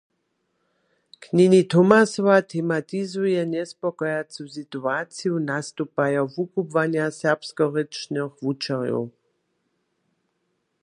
Knjeni 1.21 1.61
Thomasowa 1.71 2.37
tematizuje 2.51 3.39
njespokojacu 3.53 4.41
situaciju 4.57 5.33
nastupajo 5.51 6.21
wukubłanja 6.33 7.05
serbskorěčnych 7.19 8.33
wučerjow. 8.43 9.03